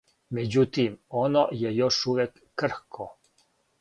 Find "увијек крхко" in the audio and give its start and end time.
2.15-3.09